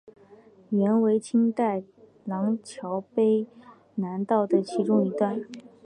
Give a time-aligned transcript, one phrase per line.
[0.71, 1.83] 原为清代
[2.25, 3.45] 琅峤卑
[3.93, 5.45] 南道的其中一段。